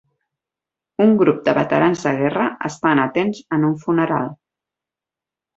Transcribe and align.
Un 1.05 1.11
grup 1.19 1.43
de 1.49 1.53
veterans 1.57 2.01
de 2.07 2.13
guerra 2.21 2.47
estan 2.71 3.03
atents 3.05 3.45
en 3.59 3.71
un 3.71 3.79
funeral. 3.87 4.29